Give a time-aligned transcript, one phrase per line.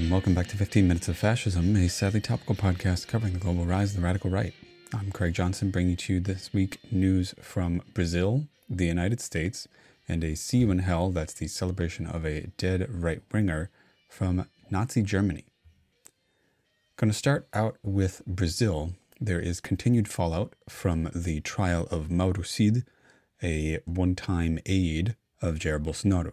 [0.00, 3.66] and welcome back to 15 Minutes of Fascism, a sadly topical podcast covering the global
[3.66, 4.54] rise of the radical right.
[4.94, 9.68] I'm Craig Johnson, bringing to you this week news from Brazil, the United States,
[10.08, 13.68] and a See You in Hell that's the celebration of a dead right winger
[14.08, 15.44] from Nazi Germany.
[16.96, 18.94] Going to start out with Brazil.
[19.20, 22.86] There is continued fallout from the trial of Mauro Cid,
[23.42, 26.32] a one time aide of Jair Bolsonaro.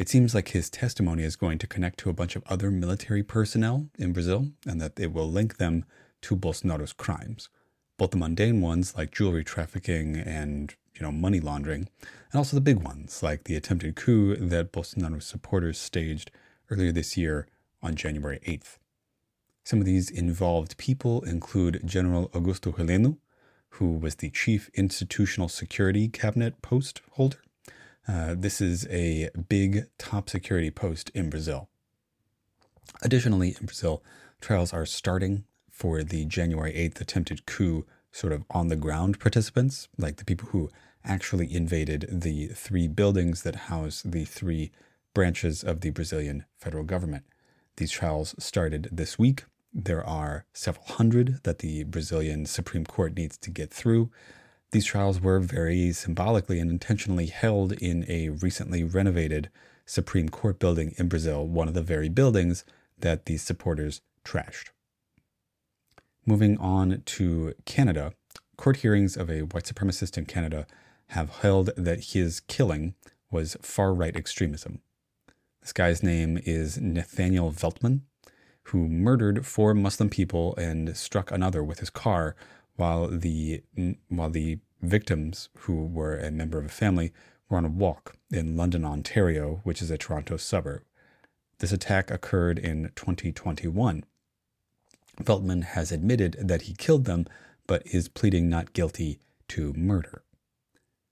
[0.00, 3.22] It seems like his testimony is going to connect to a bunch of other military
[3.22, 5.84] personnel in Brazil and that it will link them
[6.22, 7.50] to Bolsonaro's crimes,
[7.98, 11.86] both the mundane ones like jewelry trafficking and you know money laundering,
[12.32, 16.30] and also the big ones like the attempted coup that Bolsonaro's supporters staged
[16.70, 17.46] earlier this year
[17.82, 18.78] on January 8th.
[19.64, 23.18] Some of these involved people include General Augusto Heleno,
[23.74, 27.42] who was the chief institutional security cabinet post holder
[28.10, 31.68] uh, this is a big top security post in Brazil.
[33.02, 34.02] Additionally, in Brazil,
[34.40, 39.88] trials are starting for the January 8th attempted coup sort of on the ground participants,
[39.96, 40.70] like the people who
[41.04, 44.72] actually invaded the three buildings that house the three
[45.14, 47.24] branches of the Brazilian federal government.
[47.76, 49.44] These trials started this week.
[49.72, 54.10] There are several hundred that the Brazilian Supreme Court needs to get through.
[54.72, 59.50] These trials were very symbolically and intentionally held in a recently renovated
[59.84, 62.64] Supreme Court building in Brazil, one of the very buildings
[62.96, 64.68] that these supporters trashed.
[66.24, 68.12] Moving on to Canada,
[68.56, 70.66] court hearings of a white supremacist in Canada
[71.08, 72.94] have held that his killing
[73.28, 74.80] was far right extremism.
[75.60, 78.02] This guy's name is Nathaniel Veltman,
[78.64, 82.36] who murdered four Muslim people and struck another with his car
[82.80, 83.62] while the
[84.08, 87.12] while the victims, who were a member of a family,
[87.48, 90.82] were on a walk in London, Ontario, which is a Toronto suburb.
[91.58, 94.04] This attack occurred in 2021.
[95.22, 97.26] Veltman has admitted that he killed them,
[97.66, 100.22] but is pleading not guilty to murder.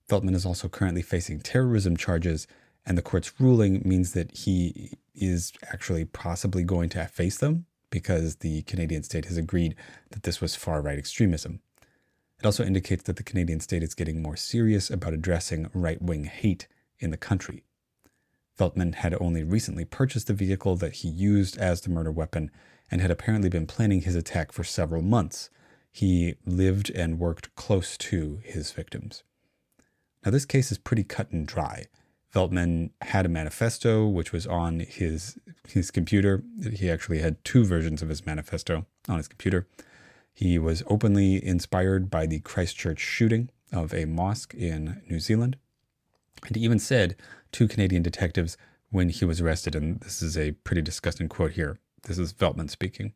[0.08, 2.46] Veltman is also currently facing terrorism charges,
[2.86, 8.36] and the court's ruling means that he is actually possibly going to face them because
[8.36, 9.74] the Canadian state has agreed
[10.10, 11.60] that this was far right extremism.
[12.38, 16.24] It also indicates that the Canadian state is getting more serious about addressing right wing
[16.24, 17.64] hate in the country.
[18.58, 22.50] Veltman had only recently purchased the vehicle that he used as the murder weapon
[22.90, 25.50] and had apparently been planning his attack for several months.
[25.90, 29.22] He lived and worked close to his victims.
[30.24, 31.86] Now, this case is pretty cut and dry.
[32.34, 36.42] Veltman had a manifesto which was on his his computer.
[36.72, 39.66] He actually had two versions of his manifesto on his computer.
[40.32, 45.56] He was openly inspired by the Christchurch shooting of a mosque in New Zealand.
[46.46, 47.16] And he even said
[47.52, 48.56] to Canadian detectives
[48.90, 51.78] when he was arrested, and this is a pretty disgusting quote here.
[52.04, 53.14] This is Veltman speaking.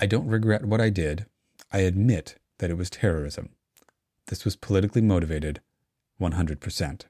[0.00, 1.26] I don't regret what I did.
[1.72, 3.50] I admit that it was terrorism.
[4.26, 5.60] This was politically motivated
[6.20, 7.02] 100%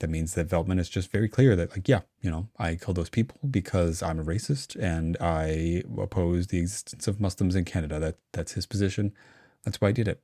[0.00, 2.96] that means that Veltman is just very clear that, like, yeah, you know, I killed
[2.96, 7.98] those people because I'm a racist and I oppose the existence of Muslims in Canada.
[7.98, 9.12] That that's his position.
[9.64, 10.20] That's why I did it.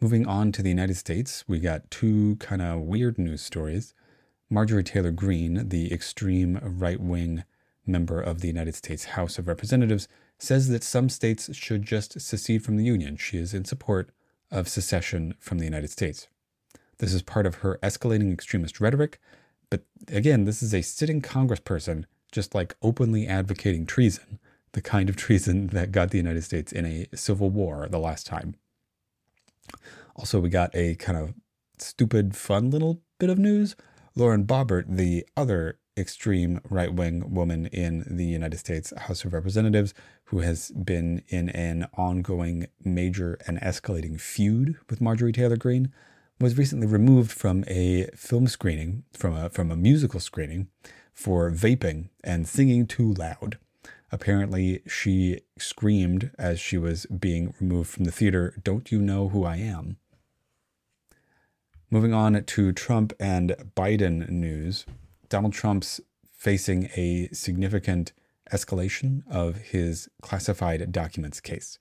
[0.00, 3.94] Moving on to the United States, we got two kind of weird news stories.
[4.50, 7.44] Marjorie Taylor Greene, the extreme right wing
[7.86, 10.06] member of the United States House of Representatives,
[10.38, 13.16] says that some states should just secede from the Union.
[13.16, 14.10] She is in support
[14.50, 16.28] of secession from the United States.
[16.98, 19.20] This is part of her escalating extremist rhetoric.
[19.70, 24.38] But again, this is a sitting congressperson just like openly advocating treason,
[24.72, 28.26] the kind of treason that got the United States in a civil war the last
[28.26, 28.54] time.
[30.14, 31.34] Also, we got a kind of
[31.78, 33.76] stupid, fun little bit of news.
[34.14, 39.94] Lauren Boebert, the other extreme right wing woman in the United States House of Representatives,
[40.24, 45.92] who has been in an ongoing major and escalating feud with Marjorie Taylor Greene,
[46.38, 50.68] was recently removed from a film screening, from a, from a musical screening,
[51.14, 53.58] for vaping and singing too loud.
[54.12, 59.44] Apparently, she screamed as she was being removed from the theater, Don't you know who
[59.44, 59.96] I am?
[61.90, 64.86] Moving on to Trump and Biden news.
[65.28, 66.00] Donald Trump's
[66.36, 68.12] facing a significant
[68.52, 71.78] escalation of his classified documents case.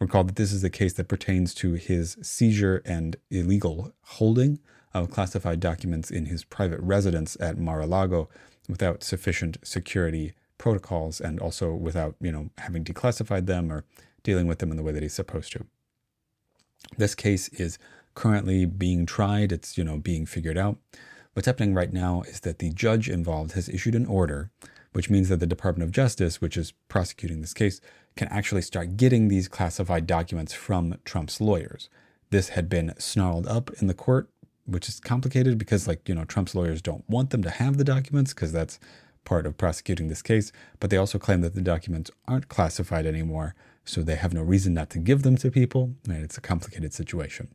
[0.00, 4.58] Recall that this is a case that pertains to his seizure and illegal holding
[4.92, 8.28] of classified documents in his private residence at Mar-a-Lago
[8.68, 13.84] without sufficient security protocols and also without, you know, having declassified them or
[14.22, 15.66] dealing with them in the way that he's supposed to.
[16.96, 17.78] This case is
[18.14, 20.78] currently being tried, it's, you know, being figured out.
[21.32, 24.50] What's happening right now is that the judge involved has issued an order
[24.94, 27.80] which means that the Department of Justice, which is prosecuting this case,
[28.16, 31.88] can actually start getting these classified documents from Trump's lawyers.
[32.30, 34.28] This had been snarled up in the court,
[34.66, 37.84] which is complicated because, like, you know, Trump's lawyers don't want them to have the
[37.84, 38.78] documents because that's
[39.24, 43.54] part of prosecuting this case, but they also claim that the documents aren't classified anymore,
[43.84, 46.92] so they have no reason not to give them to people, and it's a complicated
[46.92, 47.48] situation.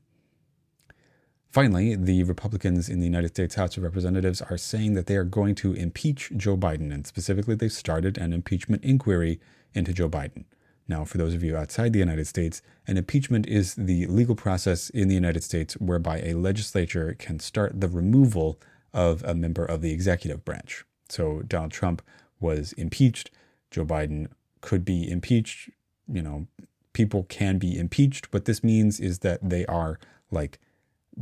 [1.50, 5.24] Finally, the Republicans in the United States House of Representatives are saying that they are
[5.24, 9.40] going to impeach Joe Biden, and specifically, they've started an impeachment inquiry
[9.74, 10.46] into Joe Biden.
[10.88, 14.92] Now, for those of you outside the United States, an impeachment is the legal process
[14.92, 18.60] in the United States whereby a legislature can start the removal
[18.94, 20.86] of a member of the executive branch.
[21.10, 22.04] So Donald Trump
[22.40, 23.32] was impeached.
[23.72, 24.28] Joe Biden
[24.62, 25.72] could be impeached.
[26.08, 26.48] You know,
[26.94, 28.32] people can be impeached.
[28.34, 30.00] What this means is that they are
[30.32, 30.60] like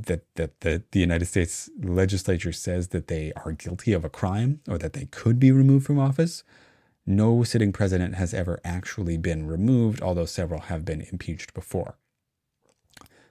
[0.06, 4.62] that that the, the United States legislature says that they are guilty of a crime
[4.70, 6.44] or that they could be removed from office.
[7.06, 11.98] No sitting president has ever actually been removed, although several have been impeached before.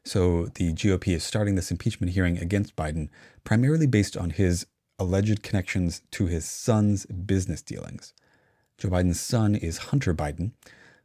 [0.05, 3.09] So the GOP is starting this impeachment hearing against Biden
[3.45, 4.67] primarily based on his
[4.99, 8.15] alleged connections to his son's business dealings.
[8.79, 10.53] Joe Biden's son is Hunter Biden,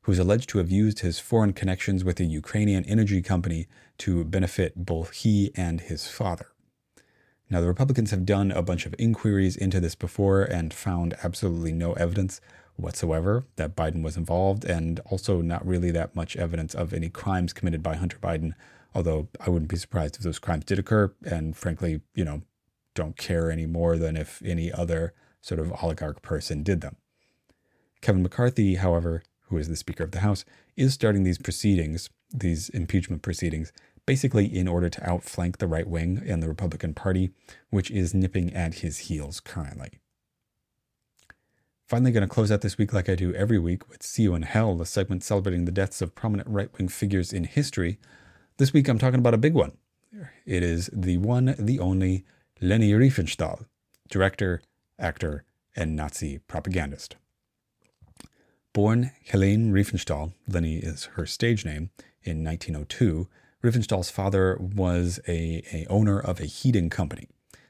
[0.04, 3.68] who is alleged to have used his foreign connections with a Ukrainian energy company
[4.00, 6.48] to benefit both he and his father.
[7.50, 11.74] Now, the Republicans have done a bunch of inquiries into this before and found absolutely
[11.74, 12.40] no evidence
[12.78, 17.54] whatsoever that Biden was involved, and also not really that much evidence of any crimes
[17.54, 18.54] committed by Hunter Biden.
[18.96, 22.42] Although I wouldn't be surprised if those crimes did occur, and frankly, you know,
[22.96, 26.96] don't care any more than if any other sort of oligarch person did them.
[28.02, 30.44] Kevin McCarthy, however, who is the Speaker of the House,
[30.76, 33.72] is starting these proceedings, these impeachment proceedings,
[34.06, 37.32] basically in order to outflank the right wing and the Republican Party,
[37.70, 40.00] which is nipping at his heels currently.
[41.88, 44.34] Finally, going to close out this week like I do every week with See You
[44.34, 48.00] in Hell, the segment celebrating the deaths of prominent right wing figures in history.
[48.58, 49.74] This week I'm talking about a big one.
[50.46, 52.24] It is the one, the only
[52.62, 53.66] Leni Riefenstahl,
[54.10, 54.62] director,
[54.98, 55.44] actor,
[55.76, 57.18] and Nazi propagandist.
[58.74, 61.90] Born Helene Riefenstahl, Leni is her stage name,
[62.24, 63.28] in 1902,
[63.62, 67.28] Riefenstahl's father was a, a owner of a heating company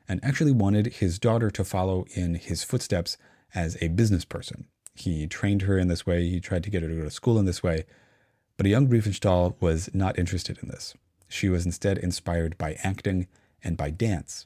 [0.07, 3.17] and actually wanted his daughter to follow in his footsteps
[3.55, 4.67] as a business person.
[4.93, 7.39] He trained her in this way, he tried to get her to go to school
[7.39, 7.85] in this way,
[8.55, 10.93] but a young Riefenstahl was not interested in this.
[11.27, 13.27] She was instead inspired by acting
[13.63, 14.45] and by dance.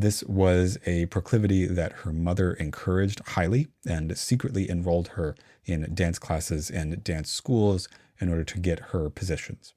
[0.00, 5.34] This was a proclivity that her mother encouraged highly and secretly enrolled her
[5.66, 7.86] in dance classes and dance schools
[8.18, 9.74] in order to get her positions.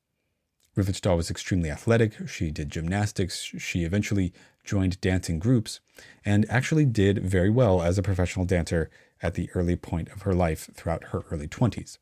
[0.78, 2.26] Riefenstahl was extremely athletic.
[2.30, 3.42] She did gymnastics.
[3.42, 4.32] She eventually
[4.64, 5.82] joined dancing groups
[6.24, 8.90] and actually did very well as a professional dancer
[9.22, 11.98] at the early point of her life throughout her early 20s.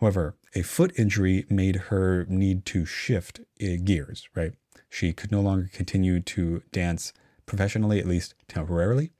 [0.00, 4.54] However, a foot injury made her need to shift uh, gears, right?
[4.88, 7.12] She could no longer continue to dance
[7.46, 9.10] professionally, at least temporarily.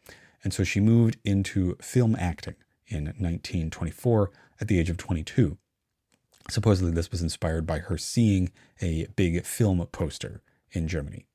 [0.44, 2.54] And so she moved into film acting
[2.86, 4.30] in 1924
[4.60, 5.58] at the age of 22.
[6.48, 11.26] Supposedly, this was inspired by her seeing a big film poster in Germany.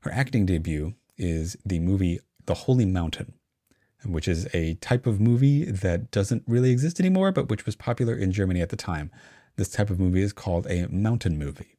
[0.00, 3.34] Her acting debut is the movie The Holy Mountain,
[4.04, 8.14] which is a type of movie that doesn't really exist anymore, but which was popular
[8.14, 9.10] in Germany at the time.
[9.56, 11.76] This type of movie is called a mountain movie.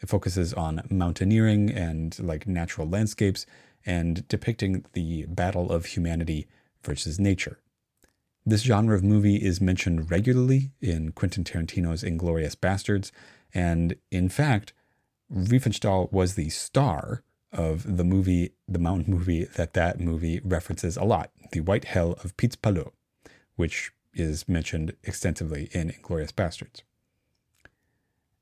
[0.00, 3.46] It focuses on mountaineering and like natural landscapes
[3.86, 6.46] and depicting the battle of humanity
[6.82, 7.60] versus nature.
[8.44, 13.10] This genre of movie is mentioned regularly in Quentin Tarantino's Inglourious Basterds,
[13.54, 14.72] and in fact,
[15.32, 21.04] Riefenstahl was the star of the movie, the mountain movie that that movie references a
[21.04, 22.92] lot, The White Hell of Piz Palu,
[23.56, 26.82] which is mentioned extensively in Inglourious Basterds.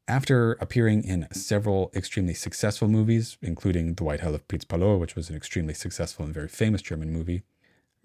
[0.07, 5.31] After appearing in several extremely successful movies, including The White Hell of Piz which was
[5.31, 7.43] an extremely successful and very famous German movie,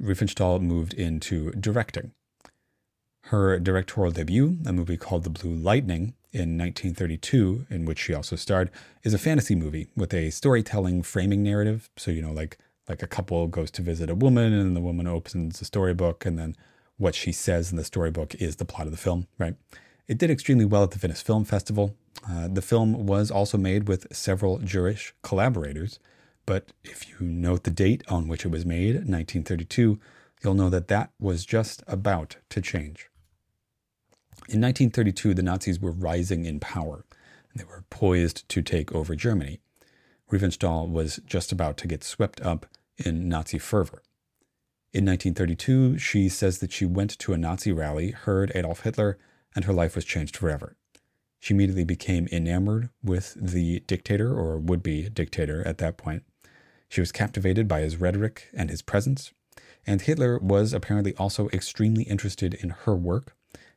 [0.02, 2.14] Riefenstahl moved into directing.
[3.24, 8.38] Her directorial debut, a movie called The Blue Lightning in 1932, in which she also
[8.38, 8.72] starred,
[9.04, 11.90] is a fantasy movie with a storytelling framing narrative.
[11.98, 15.06] So, you know, like like a couple goes to visit a woman and the woman
[15.06, 16.56] opens a storybook and then
[16.98, 19.56] what she says in the storybook is the plot of the film, right?
[20.10, 21.96] It did extremely well at the Venice Film Festival.
[22.28, 26.00] Uh, the film was also made with several Jewish collaborators,
[26.48, 30.00] but if you note the date on which it was made, 1932,
[30.44, 33.08] you'll know that that was just about to change.
[34.50, 37.06] In 1932, the Nazis were rising in power.
[37.54, 39.60] They were poised to take over Germany.
[40.32, 42.66] Riefenstahl was just about to get swept up
[42.98, 44.02] in Nazi fervor.
[44.92, 49.20] In 1932, she says that she went to a Nazi rally, heard Adolf Hitler,
[49.56, 50.76] and her life was changed forever.
[51.40, 56.24] She immediately became enamored with the dictator, or would be dictator at that point.
[56.90, 59.32] She was captivated by his rhetoric and his presence.
[59.88, 63.36] And Hitler was apparently also extremely interested in her work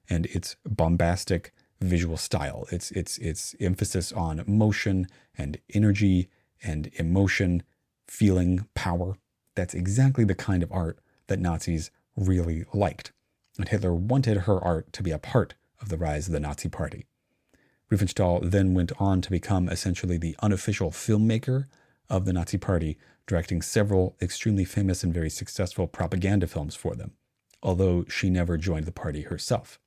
[0.08, 6.28] and its bombastic visual style, its, its, its emphasis on motion and energy
[6.62, 7.62] and emotion,
[8.06, 9.16] feeling, power.
[9.54, 10.98] That's exactly the kind of art
[11.28, 13.12] that Nazis really liked.
[13.58, 16.68] And Hitler wanted her art to be a part of the rise of the Nazi
[16.68, 17.04] Party.
[17.90, 21.66] Riefenstahl then went on to become essentially the unofficial filmmaker
[22.08, 22.96] of the Nazi Party,
[23.26, 27.12] directing several extremely famous and very successful propaganda films for them,
[27.62, 29.78] although she never joined the party herself.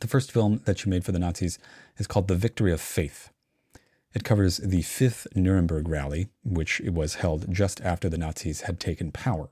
[0.00, 1.58] The first film that she made for the Nazis
[1.96, 3.30] is called The Victory of Faith.
[4.12, 9.12] It covers the fifth Nuremberg rally, which was held just after the Nazis had taken
[9.12, 9.50] power.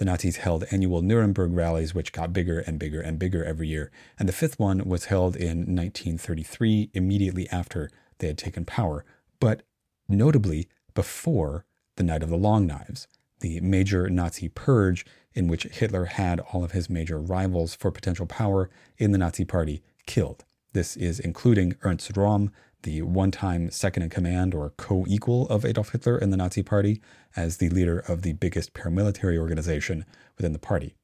[0.00, 3.90] The Nazis held annual Nuremberg rallies, which got bigger and bigger and bigger every year,
[4.18, 9.04] and the fifth one was held in 1933, immediately after they had taken power,
[9.40, 9.60] but
[10.08, 11.66] notably before
[11.96, 13.08] the Night of the Long Knives,
[13.40, 15.04] the major Nazi purge
[15.34, 19.44] in which Hitler had all of his major rivals for potential power in the Nazi
[19.44, 20.46] Party killed.
[20.72, 22.48] This is including Ernst Röhm,
[22.82, 26.62] the one time second in command or co equal of Adolf Hitler in the Nazi
[26.62, 27.00] Party,
[27.36, 30.04] as the leader of the biggest paramilitary organization
[30.36, 30.94] within the party.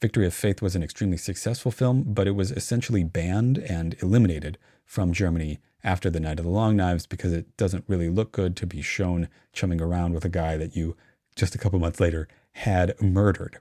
[0.00, 4.58] Victory of Faith was an extremely successful film, but it was essentially banned and eliminated
[4.84, 8.56] from Germany after the Night of the Long Knives because it doesn't really look good
[8.56, 10.96] to be shown chumming around with a guy that you
[11.36, 13.58] just a couple months later had murdered.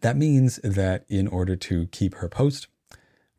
[0.00, 2.68] That means that in order to keep her post,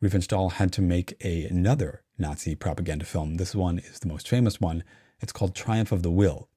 [0.02, 3.36] Riefenstahl had to make a, another Nazi propaganda film.
[3.36, 4.84] This one is the most famous one.
[5.20, 6.48] It's called Triumph of the Will.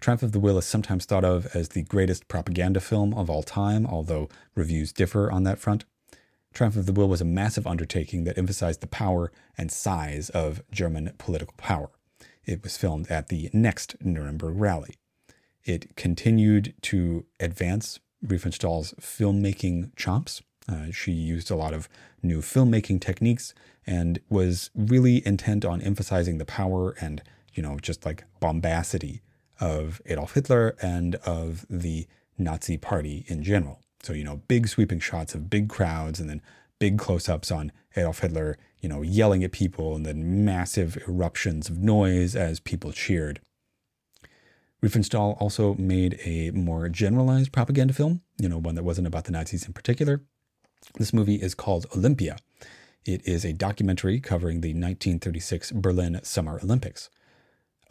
[0.00, 3.42] Triumph of the Will is sometimes thought of as the greatest propaganda film of all
[3.42, 5.84] time, although reviews differ on that front.
[6.52, 10.62] Triumph of the Will was a massive undertaking that emphasized the power and size of
[10.70, 11.90] German political power.
[12.44, 14.96] It was filmed at the next Nuremberg rally.
[15.64, 20.42] It continued to advance Riefenstahl's filmmaking chops.
[20.68, 21.88] Uh, she used a lot of
[22.22, 23.54] new filmmaking techniques
[23.86, 27.22] and was really intent on emphasizing the power and,
[27.54, 29.22] you know, just like bombacity
[29.60, 32.06] of Adolf Hitler and of the
[32.36, 33.80] Nazi party in general.
[34.02, 36.42] So, you know, big sweeping shots of big crowds and then
[36.78, 41.68] big close ups on Adolf Hitler, you know, yelling at people and then massive eruptions
[41.68, 43.40] of noise as people cheered.
[44.82, 49.32] Riefenstahl also made a more generalized propaganda film, you know, one that wasn't about the
[49.32, 50.22] Nazis in particular.
[50.94, 52.38] This movie is called Olympia.
[53.04, 57.10] It is a documentary covering the 1936 Berlin Summer Olympics.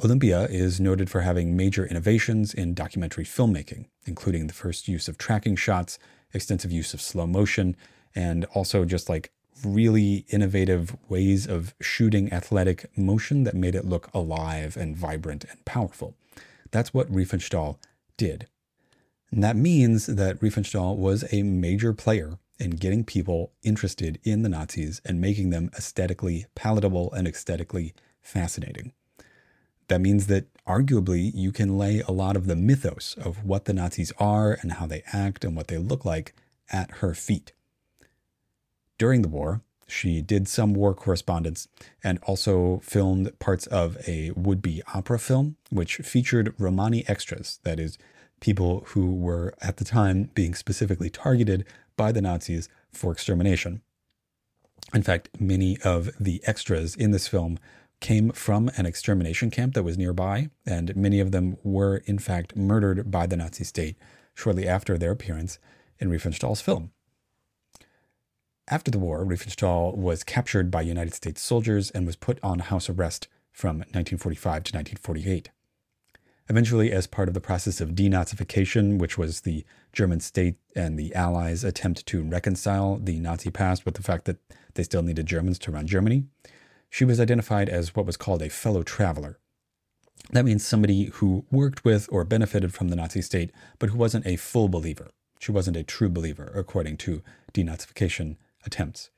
[0.04, 5.18] Olympia is noted for having major innovations in documentary filmmaking, including the first use of
[5.18, 5.98] tracking shots,
[6.34, 7.78] extensive use of slow motion,
[8.14, 9.32] and also just like
[9.64, 15.64] really innovative ways of shooting athletic motion that made it look alive and vibrant and
[15.64, 16.16] powerful.
[16.72, 17.78] That's what Riefenstahl
[18.18, 18.48] did.
[19.32, 24.50] And that means that Riefenstahl was a major player in getting people interested in the
[24.50, 28.94] Nazis and making them aesthetically palatable and aesthetically fascinating.
[29.88, 33.74] That means that arguably you can lay a lot of the mythos of what the
[33.74, 36.34] Nazis are and how they act and what they look like
[36.72, 37.54] at her feet.
[38.98, 41.68] During the war, she did some war correspondence
[42.04, 47.80] and also filmed parts of a would be opera film, which featured Romani extras, that
[47.80, 48.00] is,
[48.40, 53.82] people who were at the time being specifically targeted by the Nazis for extermination.
[54.94, 57.60] In fact, many of the extras in this film
[58.00, 62.56] came from an extermination camp that was nearby, and many of them were, in fact,
[62.56, 63.98] murdered by the Nazi state
[64.34, 65.60] shortly after their appearance
[66.00, 66.92] in Riefenstahl's film.
[68.68, 72.90] After the war, Riefenstahl was captured by United States soldiers and was put on house
[72.90, 75.50] arrest from 1945 to 1948.
[76.48, 81.14] Eventually, as part of the process of denazification, which was the German state and the
[81.16, 84.38] Allies' attempt to reconcile the Nazi past with the fact that
[84.75, 86.25] they still needed Germans to run Germany,
[86.90, 89.40] she was identified as what was called a fellow traveler.
[90.32, 94.28] That means somebody who worked with or benefited from the Nazi state, but who wasn't
[94.28, 95.12] a full believer.
[95.40, 97.22] She wasn't a true believer, according to
[97.54, 99.10] denazification attempts.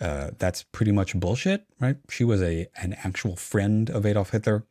[0.00, 1.96] Uh, that's pretty much bullshit, right?
[2.08, 4.64] She was a an actual friend of Adolf Hitler.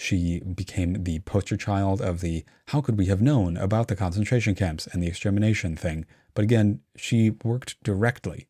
[0.00, 4.54] She became the poster child of the how could we have known about the concentration
[4.54, 6.06] camps and the extermination thing.
[6.32, 8.48] But again, she worked directly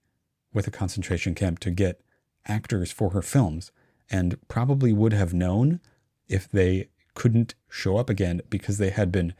[0.52, 2.00] with a concentration camp to get
[2.46, 3.72] actors for her films
[4.08, 5.80] and probably would have known
[6.28, 9.34] if they couldn't show up again because they had been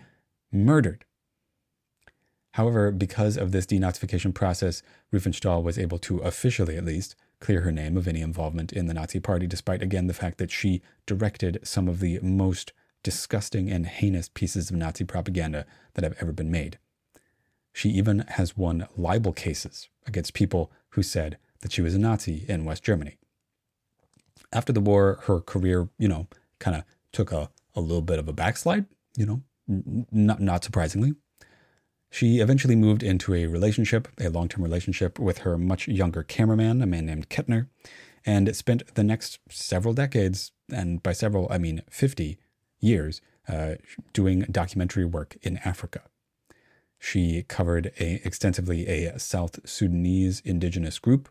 [0.50, 1.04] murdered
[2.54, 7.72] However, because of this denazification process, Riefenstahl was able to officially, at least, clear her
[7.72, 11.58] name of any involvement in the Nazi Party, despite again the fact that she directed
[11.62, 16.50] some of the most disgusting and heinous pieces of Nazi propaganda that have ever been
[16.50, 16.78] made.
[17.72, 22.44] She even has won libel cases against people who said that she was a Nazi
[22.48, 23.16] in West Germany.
[24.52, 26.26] After the war, her career, you know,
[26.58, 29.42] kind of took a, a little bit of a backslide, you know,
[30.10, 31.14] not, not surprisingly.
[32.10, 36.82] She eventually moved into a relationship, a long term relationship with her much younger cameraman,
[36.82, 37.68] a man named Kettner,
[38.26, 42.38] and spent the next several decades, and by several, I mean 50
[42.80, 43.76] years, uh,
[44.12, 46.02] doing documentary work in Africa.
[46.98, 51.28] She covered a, extensively a South Sudanese indigenous group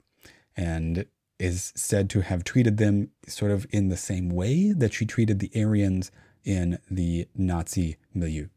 [0.55, 1.05] and
[1.37, 5.39] is said to have treated them sort of in the same way that she treated
[5.39, 6.11] the Aryans
[6.43, 8.47] in the Nazi milieu.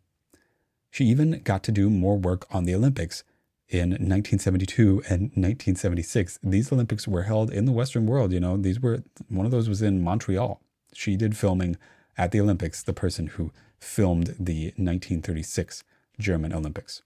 [0.92, 3.24] She even got to do more work on the Olympics
[3.66, 6.38] in 1972 and 1976.
[6.42, 8.30] These Olympics were held in the Western world.
[8.30, 10.60] You know, these were one of those was in Montreal.
[10.92, 11.78] She did filming
[12.18, 15.82] at the Olympics, the person who filmed the 1936
[16.20, 17.00] German Olympics.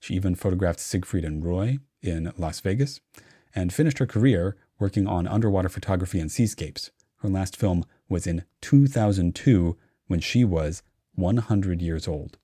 [0.00, 3.00] She even photographed Siegfried and Roy in Las Vegas
[3.54, 6.90] and finished her career working on underwater photography and seascapes.
[7.22, 10.82] Her last film was in 2002 when she was
[11.14, 12.36] 100 years old.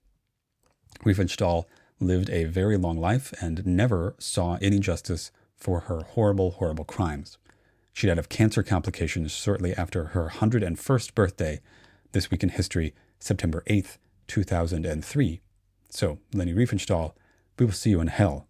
[1.01, 1.65] Riefenstahl
[2.01, 7.39] lived a very long life and never saw any justice for her horrible, horrible crimes.
[7.93, 11.61] She died of cancer complications shortly after her 101st birthday,
[12.13, 15.41] this week in history, September 8th, 2003.
[15.91, 17.13] So, Leni Riefenstahl,
[17.59, 18.49] we will see you in hell.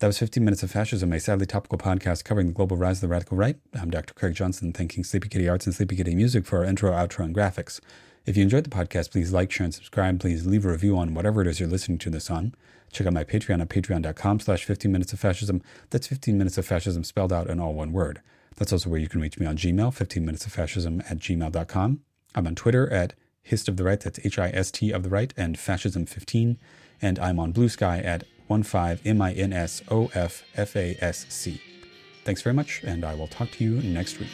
[0.00, 3.02] That was 15 Minutes of Fascism, a sadly topical podcast covering the global rise of
[3.02, 3.56] the radical right.
[3.74, 4.14] I'm Dr.
[4.14, 7.34] Craig Johnson, thanking Sleepy Kitty Arts and Sleepy Kitty Music for our intro, outro, and
[7.34, 7.80] graphics.
[8.26, 10.20] If you enjoyed the podcast, please like, share, and subscribe.
[10.20, 12.54] Please leave a review on whatever it is you're listening to this on.
[12.92, 15.62] Check out my Patreon at patreon.com slash 15 minutes of fascism.
[15.90, 18.20] That's 15 minutes of fascism spelled out in all one word.
[18.56, 22.00] That's also where you can reach me on Gmail, 15 minutes of fascism at gmail.com.
[22.34, 26.56] I'm on Twitter at hist of the right, that's H-I-S-T of the right, and fascism15.
[27.00, 29.18] And I'm on Blue Sky at 15
[32.24, 34.28] Thanks very much, and I will talk to you next week.